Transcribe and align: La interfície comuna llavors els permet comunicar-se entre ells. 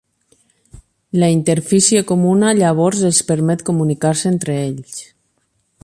La 1.23 1.27
interfície 1.33 2.01
comuna 2.13 2.55
llavors 2.61 3.05
els 3.11 3.21
permet 3.29 3.63
comunicar-se 3.71 4.33
entre 4.35 4.57
ells. 4.67 4.99